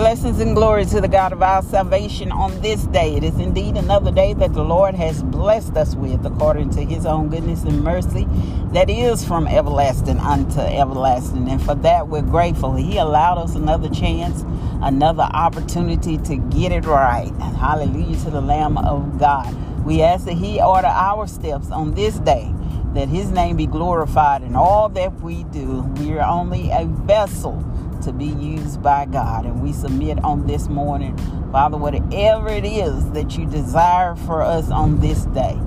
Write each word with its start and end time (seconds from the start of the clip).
Blessings 0.00 0.40
and 0.40 0.56
glory 0.56 0.86
to 0.86 1.02
the 1.02 1.08
God 1.08 1.30
of 1.30 1.42
our 1.42 1.60
salvation 1.62 2.32
on 2.32 2.58
this 2.62 2.84
day. 2.84 3.16
It 3.16 3.22
is 3.22 3.38
indeed 3.38 3.76
another 3.76 4.10
day 4.10 4.32
that 4.32 4.54
the 4.54 4.64
Lord 4.64 4.94
has 4.94 5.22
blessed 5.22 5.76
us 5.76 5.94
with 5.94 6.24
according 6.24 6.70
to 6.70 6.82
his 6.82 7.04
own 7.04 7.28
goodness 7.28 7.64
and 7.64 7.84
mercy 7.84 8.26
that 8.72 8.88
is 8.88 9.22
from 9.22 9.46
everlasting 9.46 10.18
unto 10.18 10.60
everlasting. 10.60 11.50
And 11.50 11.62
for 11.62 11.74
that, 11.74 12.08
we're 12.08 12.22
grateful. 12.22 12.74
He 12.74 12.96
allowed 12.96 13.36
us 13.36 13.54
another 13.54 13.90
chance, 13.90 14.42
another 14.80 15.24
opportunity 15.34 16.16
to 16.16 16.36
get 16.36 16.72
it 16.72 16.86
right. 16.86 17.30
Hallelujah 17.58 18.16
to 18.20 18.30
the 18.30 18.40
Lamb 18.40 18.78
of 18.78 19.18
God. 19.18 19.54
We 19.84 20.00
ask 20.00 20.24
that 20.24 20.32
he 20.32 20.62
order 20.62 20.88
our 20.88 21.26
steps 21.26 21.70
on 21.70 21.92
this 21.92 22.18
day 22.20 22.50
that 22.94 23.08
his 23.08 23.30
name 23.30 23.56
be 23.56 23.66
glorified 23.66 24.42
in 24.42 24.56
all 24.56 24.88
that 24.88 25.20
we 25.20 25.44
do. 25.44 25.82
We 25.98 26.14
are 26.14 26.26
only 26.26 26.70
a 26.70 26.86
vessel 26.86 27.62
to 28.02 28.12
be 28.12 28.26
used 28.26 28.82
by 28.82 29.06
God. 29.06 29.44
And 29.44 29.62
we 29.62 29.72
submit 29.72 30.22
on 30.24 30.46
this 30.46 30.68
morning, 30.68 31.16
Father, 31.52 31.76
whatever 31.76 32.48
it 32.48 32.64
is 32.64 33.10
that 33.12 33.36
you 33.36 33.46
desire 33.46 34.14
for 34.16 34.42
us 34.42 34.70
on 34.70 35.00
this 35.00 35.24
day, 35.26 35.58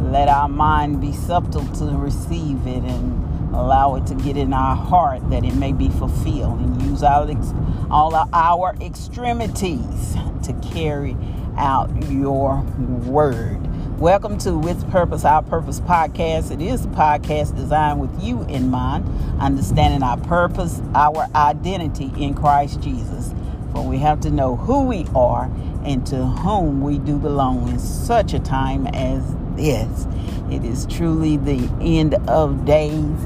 let 0.00 0.28
our 0.28 0.48
mind 0.48 1.00
be 1.00 1.12
subtle 1.12 1.66
to 1.74 1.84
receive 1.96 2.66
it 2.66 2.84
and 2.84 3.54
allow 3.54 3.96
it 3.96 4.06
to 4.06 4.14
get 4.14 4.36
in 4.36 4.52
our 4.52 4.76
heart 4.76 5.28
that 5.30 5.44
it 5.44 5.54
may 5.54 5.72
be 5.72 5.88
fulfilled 5.88 6.60
and 6.60 6.82
use 6.82 7.02
all 7.02 8.14
of 8.14 8.28
our 8.32 8.74
extremities 8.80 10.14
to 10.44 10.52
carry 10.70 11.16
out 11.56 11.90
your 12.10 12.62
word. 13.06 13.67
Welcome 13.98 14.38
to 14.38 14.56
With 14.56 14.88
Purpose, 14.92 15.24
Our 15.24 15.42
Purpose 15.42 15.80
podcast. 15.80 16.52
It 16.52 16.62
is 16.62 16.84
a 16.84 16.88
podcast 16.90 17.56
designed 17.56 17.98
with 17.98 18.22
you 18.22 18.42
in 18.44 18.70
mind, 18.70 19.04
understanding 19.40 20.04
our 20.04 20.16
purpose, 20.16 20.80
our 20.94 21.26
identity 21.34 22.12
in 22.16 22.34
Christ 22.34 22.80
Jesus. 22.80 23.34
For 23.72 23.84
we 23.84 23.98
have 23.98 24.20
to 24.20 24.30
know 24.30 24.54
who 24.54 24.84
we 24.84 25.04
are 25.16 25.50
and 25.84 26.06
to 26.06 26.24
whom 26.24 26.80
we 26.80 27.00
do 27.00 27.18
belong 27.18 27.68
in 27.70 27.80
such 27.80 28.34
a 28.34 28.38
time 28.38 28.86
as 28.86 29.34
this. 29.56 30.06
It 30.48 30.64
is 30.64 30.86
truly 30.86 31.36
the 31.36 31.68
end 31.80 32.14
of 32.28 32.64
days. 32.64 33.16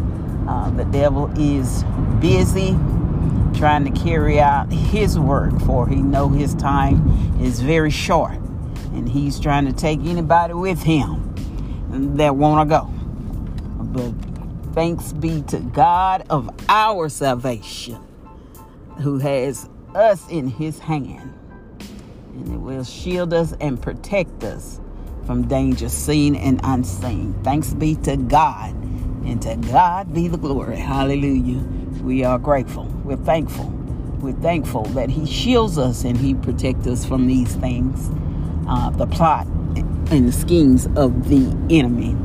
Uh, 0.48 0.70
the 0.70 0.86
devil 0.86 1.30
is 1.38 1.84
busy 2.18 2.70
trying 3.58 3.84
to 3.84 3.90
carry 3.90 4.40
out 4.40 4.72
his 4.72 5.18
work, 5.18 5.52
for 5.66 5.86
he 5.86 5.96
know 5.96 6.30
his 6.30 6.54
time 6.54 7.38
is 7.42 7.60
very 7.60 7.90
short 7.90 8.38
and 8.94 9.08
he's 9.08 9.40
trying 9.40 9.66
to 9.66 9.72
take 9.72 10.00
anybody 10.00 10.54
with 10.54 10.82
him 10.82 11.32
that 12.16 12.36
want 12.36 12.68
to 12.68 12.76
go. 12.76 12.84
But 13.84 14.74
thanks 14.74 15.12
be 15.12 15.42
to 15.42 15.60
God 15.60 16.24
of 16.30 16.50
our 16.68 17.08
salvation 17.08 17.98
who 19.00 19.18
has 19.18 19.68
us 19.94 20.28
in 20.28 20.48
his 20.48 20.78
hand. 20.78 21.38
And 22.34 22.54
it 22.54 22.58
will 22.58 22.84
shield 22.84 23.34
us 23.34 23.54
and 23.60 23.80
protect 23.80 24.42
us 24.44 24.80
from 25.26 25.46
danger 25.46 25.88
seen 25.88 26.34
and 26.34 26.60
unseen. 26.64 27.34
Thanks 27.44 27.74
be 27.74 27.96
to 27.96 28.16
God. 28.16 28.74
And 29.24 29.40
to 29.42 29.56
God 29.56 30.12
be 30.12 30.28
the 30.28 30.38
glory. 30.38 30.76
Hallelujah. 30.76 31.62
We 32.02 32.24
are 32.24 32.38
grateful. 32.38 32.84
We're 33.04 33.16
thankful. 33.16 33.66
We're 34.20 34.32
thankful 34.32 34.84
that 34.86 35.10
He 35.10 35.26
shields 35.26 35.78
us 35.78 36.04
and 36.04 36.16
He 36.16 36.34
protects 36.34 36.86
us 36.86 37.04
from 37.04 37.26
these 37.26 37.54
things 37.56 38.10
uh, 38.68 38.90
the 38.90 39.06
plot 39.06 39.46
and 39.46 40.28
the 40.28 40.32
schemes 40.32 40.86
of 40.96 41.28
the 41.28 41.46
enemy. 41.70 42.16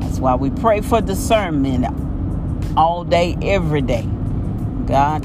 That's 0.00 0.18
why 0.18 0.34
we 0.34 0.50
pray 0.50 0.80
for 0.80 1.00
discernment 1.00 1.86
all 2.76 3.04
day, 3.04 3.36
every 3.42 3.82
day. 3.82 4.06
God, 4.86 5.24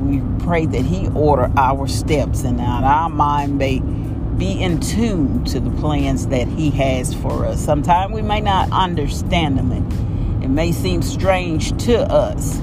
we 0.00 0.22
pray 0.44 0.66
that 0.66 0.82
He 0.82 1.08
order 1.08 1.50
our 1.56 1.86
steps 1.86 2.42
and 2.44 2.58
that 2.58 2.84
our 2.84 3.08
mind 3.08 3.58
may 3.58 3.80
be 3.80 4.62
in 4.62 4.80
tune 4.80 5.44
to 5.44 5.60
the 5.60 5.70
plans 5.72 6.28
that 6.28 6.48
He 6.48 6.70
has 6.70 7.14
for 7.14 7.44
us. 7.44 7.62
Sometimes 7.62 8.12
we 8.12 8.22
may 8.22 8.40
not 8.40 8.70
understand 8.72 9.58
them, 9.58 9.70
and 9.72 10.42
it 10.42 10.48
may 10.48 10.72
seem 10.72 11.02
strange 11.02 11.76
to 11.84 11.98
us, 12.00 12.60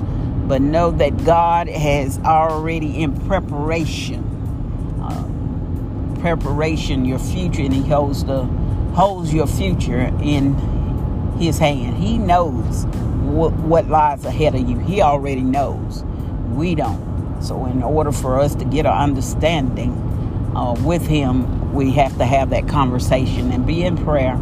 but 0.47 0.61
know 0.61 0.91
that 0.91 1.23
God 1.25 1.67
has 1.67 2.17
already 2.19 3.01
in 3.01 3.19
preparation 3.27 4.26
preparation, 6.21 7.05
your 7.05 7.19
future, 7.19 7.61
and 7.61 7.73
He 7.73 7.87
holds 7.87 8.23
the 8.23 8.43
holds 8.93 9.33
your 9.33 9.47
future 9.47 10.11
in 10.21 10.55
His 11.39 11.57
hand. 11.57 11.97
He 11.97 12.17
knows 12.17 12.85
what, 12.85 13.53
what 13.53 13.87
lies 13.87 14.25
ahead 14.25 14.55
of 14.55 14.67
you. 14.67 14.79
He 14.79 15.01
already 15.01 15.41
knows. 15.41 16.03
We 16.55 16.75
don't. 16.75 17.41
So, 17.41 17.65
in 17.65 17.83
order 17.83 18.11
for 18.11 18.39
us 18.39 18.55
to 18.55 18.65
get 18.65 18.85
an 18.85 18.93
understanding 18.93 19.91
uh, 20.55 20.73
with 20.81 21.05
Him, 21.05 21.73
we 21.73 21.91
have 21.91 22.17
to 22.17 22.25
have 22.25 22.49
that 22.49 22.67
conversation 22.67 23.51
and 23.51 23.65
be 23.65 23.83
in 23.83 23.97
prayer 23.97 24.37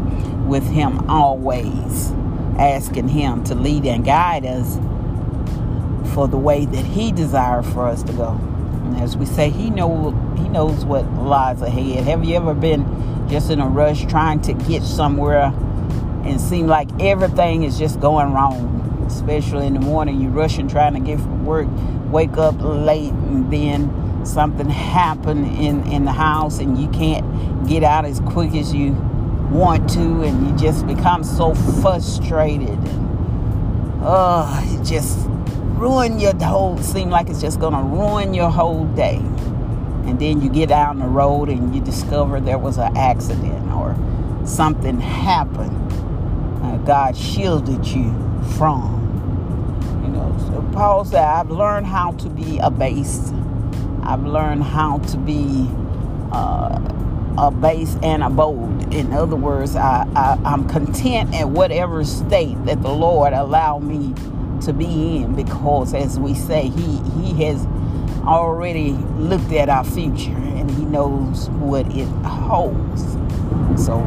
with 0.46 0.66
Him 0.68 1.10
always, 1.10 2.12
asking 2.58 3.10
Him 3.10 3.44
to 3.46 3.56
lead 3.56 3.86
and 3.86 4.06
guide 4.06 4.46
us 4.46 4.78
for 6.14 6.28
the 6.28 6.38
way 6.38 6.66
that 6.66 6.86
He 6.86 7.12
desires 7.12 7.68
for 7.74 7.88
us 7.88 8.04
to 8.04 8.14
go. 8.14 8.55
As 8.96 9.18
we 9.18 9.26
say, 9.26 9.50
He 9.50 9.70
know 9.70 10.12
He 10.38 10.48
knows 10.50 10.86
what 10.86 11.06
lies 11.14 11.62
ahead. 11.62 12.04
Have 12.06 12.24
you 12.24 12.36
ever 12.36 12.54
been 12.54 12.86
just 13.30 13.50
in 13.50 13.60
a 13.60 13.68
rush 13.68 14.06
trying 14.06 14.42
to 14.42 14.54
get 14.54 14.84
somewhere 14.84 15.54
and 16.24 16.40
seem 16.40 16.68
like 16.68 16.90
everything 17.02 17.64
is 17.64 17.78
just 17.78 18.00
going 18.00 18.34
wrong? 18.34 19.04
Especially 19.08 19.68
in 19.68 19.74
the 19.74 19.80
morning, 19.80 20.22
you're 20.22 20.32
rushing 20.32 20.68
trying 20.68 20.94
to 20.96 21.00
get 21.00 21.20
from 21.20 21.46
work, 21.46 21.68
wake 22.12 22.38
up 22.38 22.56
late, 22.60 23.14
and 23.14 23.52
then 23.52 24.26
something 24.26 24.70
happen 24.70 25.46
in 25.46 25.86
in 25.92 26.06
the 26.06 26.12
house, 26.12 26.60
and 26.60 26.78
you 26.78 26.88
can't 26.90 27.68
get 27.68 27.84
out 27.84 28.06
as 28.06 28.20
quick 28.22 28.56
as 28.56 28.74
you 28.74 28.94
want 29.52 29.90
to, 29.92 30.24
and 30.24 30.48
you 30.48 30.56
just 30.58 30.88
become 30.88 31.24
so 31.24 31.54
frustrated. 31.54 32.70
And, 32.70 34.02
uh, 34.02 34.62
it 34.64 34.84
just 34.84 35.30
ruin 35.76 36.20
your 36.20 36.36
whole 36.36 36.78
seem 36.78 37.10
like 37.10 37.30
it's 37.30 37.42
just 37.42 37.60
gonna 37.60 37.84
ruin 37.84 38.34
your 38.34 38.50
whole 38.50 38.86
day. 38.96 39.18
And 40.06 40.20
then 40.20 40.42
you 40.42 40.50
get 40.50 40.70
down 40.70 41.00
the 41.00 41.08
road 41.08 41.50
and 41.50 41.76
you 41.76 41.82
discover 41.82 42.40
there 42.40 42.58
was 42.60 42.78
an 42.78 42.96
accident 42.96 43.72
or 43.72 43.96
something 44.46 45.00
happened 45.00 45.92
uh, 46.64 46.78
god 46.86 47.18
shielded 47.18 47.86
you 47.88 48.14
from. 48.58 48.94
You 50.04 50.12
know 50.12 50.38
so 50.48 50.70
paul 50.74 51.06
said 51.06 51.24
i've 51.24 51.50
learned 51.52 51.88
how 51.88 52.12
to 52.14 52.30
be 52.30 52.60
abased. 52.60 53.34
I've 54.04 54.24
learned 54.24 54.64
how 54.64 55.00
to 55.00 55.18
be 55.18 55.68
uh, 56.32 56.80
a 57.38 57.52
base 57.52 57.98
and 58.04 58.24
a 58.24 58.30
bold. 58.30 58.94
In 58.94 59.14
other 59.14 59.36
words, 59.36 59.76
I, 59.76 60.08
I, 60.16 60.40
I'm 60.46 60.68
content 60.70 61.34
at 61.34 61.50
whatever 61.50 62.06
state 62.06 62.64
that 62.66 62.82
the 62.84 62.92
Lord 62.92 63.34
allow 63.34 63.80
me 63.80 64.14
to 64.66 64.74
be 64.74 65.18
in 65.18 65.36
because 65.36 65.94
as 65.94 66.20
we 66.20 66.34
say 66.34 66.70
he 66.70 67.00
he 67.22 67.44
has 67.46 67.66
already 68.26 68.92
looked 69.18 69.52
at 69.52 69.70
our 69.70 69.84
future 69.84 70.32
and 70.32 70.70
he 70.72 70.84
knows 70.86 71.50
what 71.52 71.86
it 71.96 72.08
holds. 72.26 73.04
So 73.84 73.98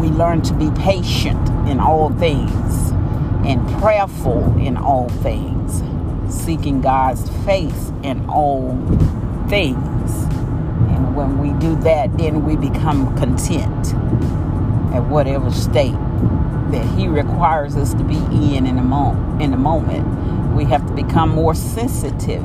we 0.00 0.08
learn 0.08 0.40
to 0.42 0.54
be 0.54 0.70
patient 0.80 1.48
in 1.68 1.78
all 1.78 2.10
things 2.14 2.90
and 3.46 3.60
prayerful 3.80 4.56
in 4.58 4.76
all 4.76 5.08
things 5.08 5.82
seeking 6.32 6.80
god's 6.80 7.28
face 7.44 7.92
in 8.02 8.24
all 8.30 8.70
things. 9.48 10.24
And 10.88 11.14
when 11.14 11.38
we 11.38 11.52
do 11.60 11.76
that 11.82 12.16
then 12.16 12.46
we 12.46 12.56
become 12.56 13.14
content 13.18 13.94
at 14.92 15.02
whatever 15.08 15.50
state 15.50 15.96
that 16.72 16.86
He 16.98 17.08
requires 17.08 17.76
us 17.76 17.94
to 17.94 18.04
be 18.04 18.16
in 18.56 18.66
in 18.66 18.78
a 18.78 18.82
moment. 18.82 19.42
In 19.42 19.52
a 19.52 19.56
moment, 19.58 20.54
we 20.54 20.64
have 20.66 20.86
to 20.86 20.92
become 20.92 21.30
more 21.30 21.54
sensitive. 21.54 22.42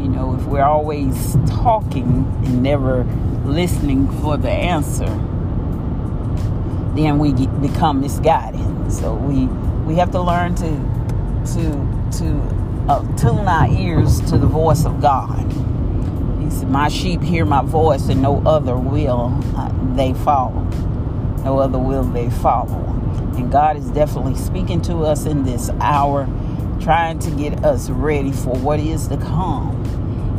You 0.00 0.08
know, 0.08 0.36
if 0.38 0.44
we're 0.46 0.64
always 0.64 1.36
talking 1.48 2.26
and 2.44 2.62
never 2.62 3.04
listening 3.44 4.08
for 4.20 4.36
the 4.36 4.50
answer, 4.50 5.06
then 6.94 7.18
we 7.18 7.32
get, 7.32 7.60
become 7.62 8.00
misguided. 8.00 8.92
So 8.92 9.14
we 9.14 9.46
we 9.86 9.96
have 9.96 10.10
to 10.12 10.20
learn 10.22 10.54
to 10.56 10.70
to 11.54 12.08
to 12.18 12.86
uh, 12.88 13.16
tune 13.16 13.48
our 13.48 13.68
ears 13.68 14.20
to 14.30 14.38
the 14.38 14.46
voice 14.46 14.84
of 14.84 15.00
God. 15.00 15.40
He 16.42 16.50
said, 16.50 16.70
"My 16.70 16.88
sheep 16.88 17.22
hear 17.22 17.44
my 17.44 17.62
voice, 17.62 18.08
and 18.08 18.22
no 18.22 18.42
other 18.46 18.76
will 18.76 19.38
uh, 19.56 19.70
they 19.96 20.14
follow. 20.14 20.66
No 21.44 21.58
other 21.58 21.78
will 21.78 22.04
they 22.04 22.30
follow." 22.30 22.78
And 23.36 23.50
God 23.50 23.76
is 23.76 23.90
definitely 23.90 24.34
speaking 24.36 24.80
to 24.82 25.04
us 25.04 25.26
in 25.26 25.44
this 25.44 25.70
hour, 25.80 26.26
trying 26.80 27.18
to 27.20 27.30
get 27.30 27.64
us 27.64 27.90
ready 27.90 28.32
for 28.32 28.54
what 28.56 28.80
is 28.80 29.08
to 29.08 29.16
come. 29.16 29.78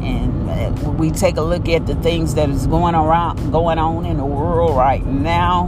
And 0.04 0.50
uh, 0.50 0.92
we 0.92 1.12
take 1.12 1.38
a 1.38 1.42
look 1.42 1.70
at 1.70 1.88
the 1.88 1.96
things 1.96 2.36
that 2.36 2.50
is 2.50 2.68
going 2.68 2.96
around, 2.96 3.52
going 3.52 3.80
on 3.80 4.06
in 4.06 4.18
the 4.18 4.26
world 4.26 4.76
right 4.76 5.06
now. 5.06 5.68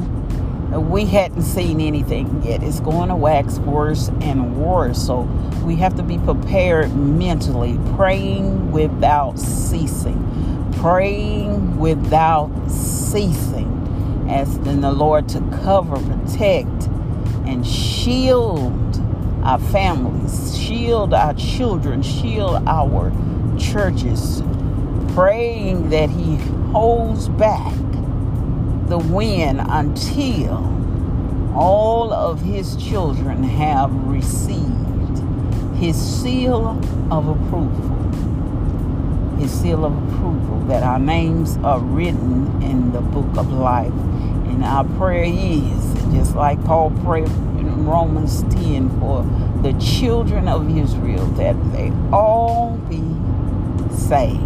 We 0.71 1.05
hadn't 1.05 1.43
seen 1.43 1.79
anything 1.79 2.43
yet. 2.43 2.61
It's 2.61 2.81
going 2.81 3.09
to 3.09 3.15
wax 3.15 3.59
worse 3.59 4.09
and 4.21 4.57
worse. 4.57 5.01
So 5.01 5.21
we 5.63 5.77
have 5.77 5.95
to 5.95 6.03
be 6.03 6.17
prepared 6.17 6.93
mentally, 6.95 7.79
praying 7.95 8.71
without 8.71 9.39
ceasing 9.39 10.21
praying 10.85 11.77
without 11.79 12.51
ceasing, 12.69 13.74
asking 14.29 14.81
the 14.81 14.91
Lord 14.91 15.29
to 15.29 15.39
cover, 15.63 15.95
protect, 15.95 16.87
and 17.45 17.65
shield 17.65 18.73
our 19.43 19.59
families, 19.59 20.57
shield 20.57 21.13
our 21.13 21.33
children, 21.35 22.01
shield 22.01 22.63
our 22.67 23.11
churches, 23.59 24.41
praying 25.13 25.89
that 25.89 26.09
He 26.09 26.37
holds 26.71 27.29
back 27.29 27.73
the 28.87 28.97
wind 28.97 29.61
until 29.61 30.71
all 31.55 32.11
of 32.11 32.41
His 32.41 32.75
children 32.75 33.43
have 33.43 33.93
received 34.07 35.19
His 35.75 35.95
seal 35.95 36.79
of 37.11 37.27
approval. 37.27 37.91
His 39.37 39.51
seal 39.51 39.85
of 39.85 39.93
approval 40.07 40.59
that 40.67 40.81
our 40.81 40.99
names 40.99 41.57
are 41.57 41.79
written 41.79 42.61
in 42.61 42.91
the 42.91 43.01
book 43.01 43.37
of 43.37 43.51
life. 43.51 43.93
And 44.55 44.63
our 44.63 44.85
prayer 44.97 45.25
is, 45.25 45.93
just 46.13 46.33
like 46.33 46.63
Paul 46.63 46.91
prayed 47.03 47.27
in 47.27 47.85
Romans 47.85 48.43
10 48.43 49.01
for 49.01 49.23
the 49.61 49.73
children 49.81 50.47
of 50.47 50.77
Israel, 50.77 51.25
that 51.31 51.57
they 51.73 51.91
all 52.13 52.77
be 52.89 53.03
saved. 53.93 54.39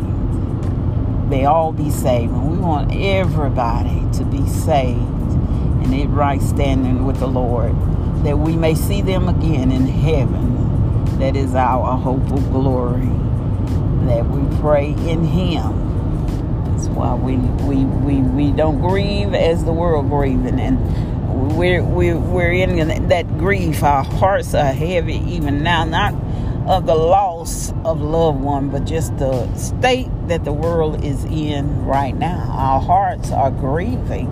They 1.30 1.46
all 1.46 1.72
be 1.72 1.92
saved. 1.92 2.34
And 2.34 2.52
we 2.52 2.58
want 2.58 2.92
everybody 2.92 4.04
to 4.14 4.26
be 4.26 4.48
saved 4.48 4.98
and 4.98 5.94
in 5.94 6.12
right 6.12 6.42
standing 6.42 7.06
with 7.06 7.20
the 7.20 7.28
Lord, 7.28 7.76
that 8.26 8.40
we 8.40 8.56
may 8.56 8.74
see 8.74 9.04
them 9.04 9.30
again 9.30 9.72
in 9.72 9.86
heaven. 9.86 11.20
That 11.20 11.36
is 11.36 11.54
our 11.54 11.96
hope 11.98 12.32
of 12.32 12.52
glory. 12.52 13.12
That 14.08 14.26
we 14.28 14.58
pray 14.58 14.88
in 15.08 15.24
Him. 15.24 15.89
That's 16.80 16.96
why 16.96 17.14
we 17.14 17.36
we, 17.36 17.84
we, 17.84 18.22
we 18.22 18.52
don't 18.54 18.80
grieve 18.80 19.34
as 19.34 19.66
the 19.66 19.74
world 19.74 20.10
grieving 20.10 20.62
and 20.62 21.58
we're, 21.58 21.84
we're, 21.84 22.18
we're 22.18 22.54
in 22.54 23.10
that 23.10 23.38
grief. 23.38 23.84
Our 23.84 24.06
hearts 24.06 24.54
are 24.54 24.72
heavy 24.72 25.18
even 25.28 25.62
now, 25.62 25.84
not 25.84 26.14
of 26.70 26.86
the 26.86 26.96
loss 26.96 27.74
of 27.84 28.00
loved 28.00 28.40
one, 28.40 28.70
but 28.70 28.86
just 28.86 29.18
the 29.18 29.54
state 29.56 30.08
that 30.30 30.46
the 30.46 30.54
world 30.54 31.04
is 31.04 31.26
in 31.26 31.86
right 31.86 32.16
now. 32.16 32.48
Our 32.50 32.80
hearts 32.80 33.30
are 33.32 33.52
grieving 33.52 34.30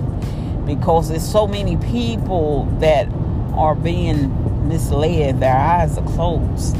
because 0.65 1.09
there's 1.09 1.29
so 1.29 1.47
many 1.47 1.75
people 1.75 2.63
that 2.79 3.09
are 3.55 3.75
being 3.75 4.69
misled. 4.69 5.41
Their 5.41 5.53
eyes 5.53 5.97
are 5.97 6.07
closed 6.13 6.77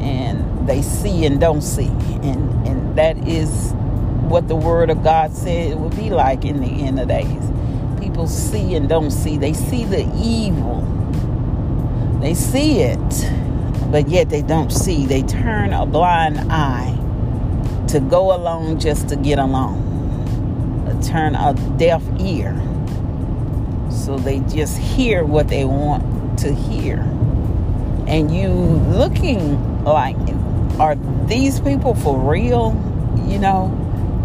and 0.00 0.66
they 0.66 0.80
see 0.80 1.26
and 1.26 1.38
don't 1.38 1.60
see. 1.62 1.88
And, 2.22 2.66
and 2.66 2.96
that 2.96 3.28
is 3.28 3.74
what 4.32 4.48
the 4.48 4.56
Word 4.56 4.90
of 4.90 5.04
God 5.04 5.32
said 5.32 5.72
it 5.72 5.78
would 5.78 5.94
be 5.94 6.10
like 6.10 6.44
in 6.44 6.60
the 6.60 6.82
end 6.86 6.98
of 6.98 7.08
days. 7.08 7.50
People 8.00 8.26
see 8.26 8.74
and 8.74 8.88
don't 8.88 9.10
see. 9.12 9.36
They 9.36 9.52
see 9.52 9.84
the 9.84 10.02
evil. 10.16 10.80
They 12.20 12.34
see 12.34 12.80
it 12.80 12.98
but 13.92 14.08
yet 14.08 14.30
they 14.30 14.40
don't 14.40 14.70
see. 14.72 15.04
They 15.04 15.20
turn 15.22 15.74
a 15.74 15.84
blind 15.84 16.38
eye 16.50 16.96
to 17.88 18.00
go 18.00 18.34
along 18.34 18.80
just 18.80 19.10
to 19.10 19.16
get 19.16 19.38
along, 19.38 19.90
turn 21.06 21.34
a 21.34 21.52
deaf 21.76 22.02
ear. 22.18 22.58
So 23.90 24.16
they 24.16 24.40
just 24.40 24.78
hear 24.78 25.24
what 25.24 25.48
they 25.48 25.66
want 25.66 26.38
to 26.38 26.54
hear. 26.54 27.00
And 28.08 28.34
you 28.34 28.48
looking 28.48 29.84
like, 29.84 30.16
are 30.80 30.94
these 31.26 31.60
people 31.60 31.94
for 31.94 32.18
real? 32.18 32.72
You 33.26 33.38
know, 33.38 33.68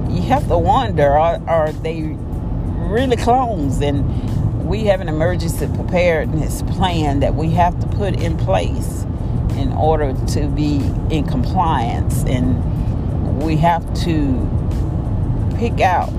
you 0.10 0.22
have 0.24 0.48
to 0.48 0.58
wonder, 0.58 1.12
are, 1.18 1.42
are 1.48 1.72
they 1.72 2.02
really 2.02 3.18
clones? 3.18 3.82
And 3.82 4.68
we 4.68 4.86
have 4.86 5.02
an 5.02 5.10
emergency 5.10 5.68
preparedness 5.68 6.62
plan 6.64 7.22
that 7.22 7.36
we 7.36 7.50
have 7.52 7.80
to 7.80 7.88
put 7.88 8.20
in 8.20 8.38
place 8.38 9.04
in 9.58 9.72
order 9.74 10.14
to 10.28 10.48
be 10.48 10.78
in 11.10 11.26
compliance 11.26 12.24
and 12.26 13.42
we 13.42 13.56
have 13.56 13.82
to 14.04 14.34
pick 15.58 15.80
out 15.80 16.10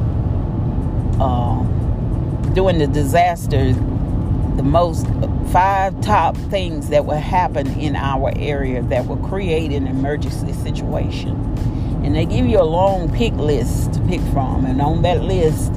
uh, 1.20 1.62
during 2.54 2.78
the 2.78 2.86
disaster 2.86 3.72
the 4.56 4.62
most 4.62 5.06
five 5.52 6.00
top 6.00 6.36
things 6.50 6.88
that 6.88 7.04
will 7.04 7.16
happen 7.16 7.66
in 7.78 7.94
our 7.94 8.32
area 8.36 8.82
that 8.82 9.06
will 9.06 9.16
create 9.28 9.70
an 9.72 9.86
emergency 9.86 10.52
situation 10.52 11.36
and 12.04 12.14
they 12.14 12.24
give 12.26 12.46
you 12.46 12.60
a 12.60 12.64
long 12.64 13.10
pick 13.12 13.34
list 13.34 13.94
to 13.94 14.00
pick 14.02 14.20
from 14.32 14.64
and 14.66 14.80
on 14.80 15.02
that 15.02 15.22
list 15.22 15.72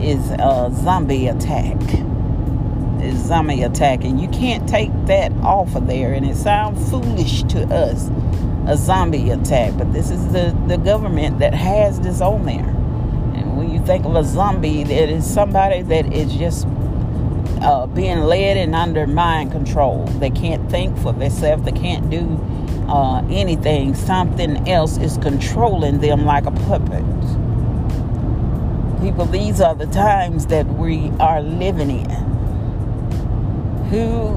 is 0.00 0.30
a 0.32 0.70
zombie 0.74 1.28
attack 1.28 1.76
Is 3.02 3.18
zombie 3.18 3.62
attack, 3.62 4.04
and 4.04 4.20
you 4.20 4.28
can't 4.28 4.68
take 4.68 4.90
that 5.06 5.32
off 5.42 5.74
of 5.74 5.86
there. 5.86 6.12
And 6.12 6.26
it 6.26 6.36
sounds 6.36 6.90
foolish 6.90 7.44
to 7.44 7.64
us, 7.74 8.10
a 8.66 8.76
zombie 8.76 9.30
attack, 9.30 9.72
but 9.78 9.92
this 9.92 10.10
is 10.10 10.32
the, 10.32 10.54
the 10.68 10.76
government 10.76 11.38
that 11.38 11.54
has 11.54 11.98
this 12.00 12.20
on 12.20 12.44
there. 12.44 12.68
And 13.36 13.56
when 13.56 13.70
you 13.70 13.80
think 13.86 14.04
of 14.04 14.16
a 14.16 14.24
zombie, 14.24 14.84
that 14.84 15.08
is 15.08 15.24
somebody 15.24 15.80
that 15.82 16.12
is 16.12 16.34
just 16.34 16.66
uh, 17.62 17.86
being 17.86 18.20
led 18.20 18.58
and 18.58 18.74
under 18.74 19.06
mind 19.06 19.52
control. 19.52 20.04
They 20.20 20.30
can't 20.30 20.70
think 20.70 20.98
for 20.98 21.12
themselves. 21.14 21.64
They 21.64 21.72
can't 21.72 22.10
do 22.10 22.38
uh, 22.88 23.24
anything. 23.30 23.94
Something 23.94 24.68
else 24.68 24.98
is 24.98 25.18
controlling 25.18 26.00
them 26.00 26.24
like 26.24 26.46
a 26.46 26.52
puppet. 26.52 27.04
People, 29.02 29.26
these 29.26 29.60
are 29.60 29.74
the 29.74 29.86
times 29.86 30.46
that 30.46 30.66
we 30.66 31.10
are 31.20 31.42
living 31.42 31.90
in 31.90 32.30
who 33.90 34.28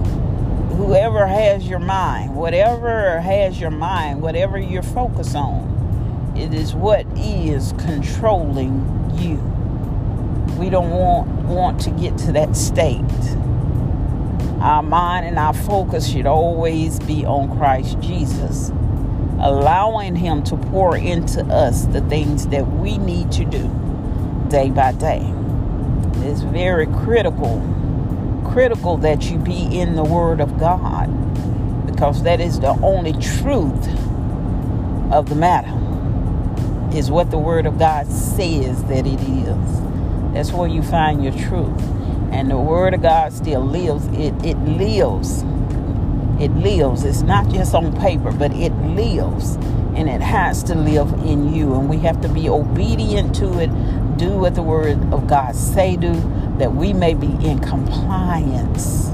whoever 0.75 1.28
has 1.28 1.68
your 1.68 1.80
mind, 1.80 2.36
whatever 2.36 3.22
has 3.22 3.60
your 3.60 3.69
mind, 3.69 4.22
whatever 4.22 4.57
you're 4.57 4.81
focused 4.81 5.36
on, 5.36 6.34
it 6.36 6.54
is 6.54 6.74
what 6.74 7.06
is 7.16 7.74
controlling 7.78 9.12
you. 9.16 9.36
We 10.57 10.72
don't 10.72 10.90
want 10.90 11.28
want 11.45 11.80
to 11.81 11.92
get 11.92 12.18
to 12.19 12.31
that 12.31 12.56
state. 12.56 13.04
Our 14.63 14.81
mind 14.81 15.25
and 15.25 15.38
our 15.38 15.54
focus 15.54 16.07
should 16.07 16.25
always 16.25 17.00
be 17.01 17.25
on 17.25 17.57
Christ 17.57 18.00
Jesus, 18.00 18.69
allowing 19.40 20.16
him 20.16 20.42
to 20.44 20.56
pour 20.56 20.95
into 20.95 21.44
us 21.47 21.85
the 21.87 22.02
things 22.02 22.47
that 22.47 22.66
we 22.66 22.97
need 22.97 23.31
to 23.33 23.44
do 23.45 23.69
day 24.49 24.69
by 24.69 24.94
day. 24.94 25.21
It's 26.26 26.42
very 26.42 26.87
critical 26.87 27.61
critical 28.54 28.97
that 28.97 29.31
you 29.31 29.37
be 29.40 29.80
in 29.80 29.95
the 29.95 30.04
Word 30.04 30.40
of 30.40 30.59
God 30.59 31.07
because 31.87 32.23
that 32.23 32.40
is 32.40 32.59
the 32.59 32.69
only 32.83 33.14
truth 33.14 33.87
of 35.11 35.28
the 35.28 35.35
matter, 35.35 35.73
is 36.95 37.11
what 37.11 37.31
the 37.31 37.37
Word 37.37 37.66
of 37.66 37.80
God 37.80 38.07
says 38.07 38.83
that 38.85 39.07
it 39.07 39.19
is. 39.19 39.81
That's 40.33 40.52
where 40.52 40.69
you 40.69 40.83
find 40.83 41.23
your 41.23 41.33
truth. 41.33 41.93
And 42.33 42.49
the 42.52 42.57
Word 42.57 42.94
of 42.94 43.02
God 43.02 43.31
still 43.31 43.61
lives. 43.61 44.07
It, 44.07 44.33
it 44.44 44.57
lives. 44.66 45.44
It 46.42 46.52
lives. 46.56 47.04
It's 47.04 47.21
not 47.21 47.49
just 47.49 47.73
on 47.73 47.95
paper, 48.02 48.31
but 48.31 48.52
it 48.54 48.73
lives. 48.73 49.56
And 49.95 50.09
it 50.09 50.21
has 50.21 50.63
to 50.63 50.75
live 50.75 51.13
in 51.25 51.54
you. 51.54 51.73
And 51.75 51.87
we 51.87 51.99
have 51.99 52.19
to 52.21 52.30
be 52.30 52.49
obedient 52.49 53.35
to 53.35 53.59
it. 53.59 53.68
Do 54.18 54.31
what 54.40 54.56
the 54.56 54.63
Word 54.63 54.97
of 55.13 55.28
God 55.28 55.56
say 55.56 55.95
do 55.95 56.13
that 56.57 56.73
we 56.73 56.94
may 56.94 57.13
be 57.13 57.28
in 57.45 57.59
compliance, 57.59 59.09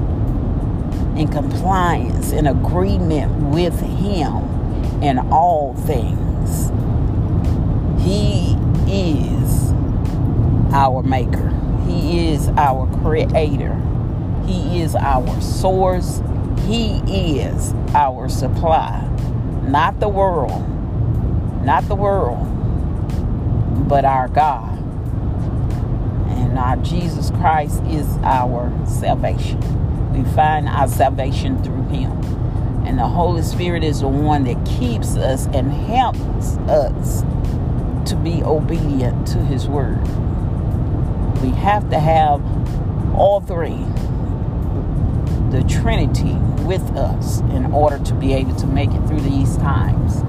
in 1.16 1.28
compliance, 1.28 2.32
in 2.32 2.46
agreement 2.46 3.32
with 3.50 3.78
Him 3.80 5.02
in 5.02 5.18
all 5.30 5.74
things. 5.74 6.70
He 8.02 8.56
is 8.86 9.72
our 10.72 11.02
maker, 11.02 11.50
He 11.90 12.28
is 12.28 12.48
our 12.56 12.86
creator, 13.02 13.74
He 14.46 14.80
is 14.80 14.94
our 14.94 15.40
source, 15.40 16.22
He 16.66 16.98
is 17.40 17.74
our 17.94 18.28
supply, 18.28 19.06
not 19.62 19.98
the 19.98 20.08
world, 20.08 20.68
not 21.64 21.88
the 21.88 21.96
world, 21.96 22.46
but 23.88 24.04
our 24.04 24.28
God 24.28 24.78
and 26.30 26.58
our 26.58 26.76
Jesus 26.76 27.30
Christ 27.30 27.82
is 27.84 28.06
our 28.22 28.72
salvation. 28.86 29.60
We 30.12 30.28
find 30.32 30.68
our 30.68 30.88
salvation 30.88 31.62
through 31.62 31.84
Him. 31.88 32.12
And 32.86 32.98
the 32.98 33.06
Holy 33.06 33.42
Spirit 33.42 33.84
is 33.84 34.00
the 34.00 34.08
one 34.08 34.44
that 34.44 34.64
keeps 34.66 35.16
us 35.16 35.46
and 35.46 35.70
helps 35.70 36.56
us 36.68 37.22
to 38.08 38.16
be 38.16 38.42
obedient 38.42 39.26
to 39.28 39.38
His 39.38 39.68
Word. 39.68 40.00
We 41.42 41.50
have 41.50 41.90
to 41.90 42.00
have 42.00 42.42
all 43.16 43.40
three, 43.40 43.84
the 45.50 45.64
Trinity, 45.68 46.34
with 46.64 46.82
us 46.96 47.40
in 47.40 47.66
order 47.72 47.98
to 47.98 48.14
be 48.14 48.32
able 48.34 48.56
to 48.56 48.66
make 48.66 48.90
it 48.92 49.06
through 49.08 49.20
these 49.22 49.56
times 49.58 50.22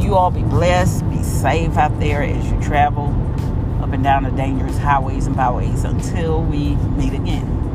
You 0.00 0.16
all 0.16 0.30
be 0.32 0.42
blessed, 0.42 1.08
be 1.10 1.22
safe 1.22 1.76
out 1.76 1.98
there 2.00 2.22
as 2.22 2.50
you 2.50 2.60
travel 2.62 3.08
up 3.82 3.92
and 3.92 4.04
down 4.04 4.24
the 4.24 4.32
dangerous 4.32 4.78
highways 4.78 5.26
and 5.26 5.36
byways 5.36 5.84
until 5.84 6.42
we 6.42 6.76
meet 6.76 7.14
again. 7.14 7.67